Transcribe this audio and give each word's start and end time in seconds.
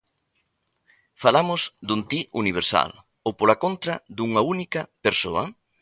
Falamos 1.23 1.61
dun 1.87 2.01
ti 2.09 2.19
universal 2.41 2.89
ou, 3.27 3.31
pola 3.39 3.57
contra, 3.63 3.93
dunha 4.17 4.41
única 4.53 4.81
persoa? 5.05 5.43